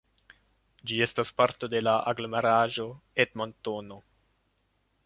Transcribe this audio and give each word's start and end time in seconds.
Ĝi 0.91 0.97
estas 1.07 1.33
parto 1.41 1.69
de 1.75 1.83
la 1.85 1.93
Aglomeraĵo 2.13 2.87
Edmontono. 3.27 4.05